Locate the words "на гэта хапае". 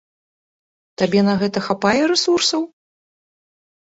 1.27-2.01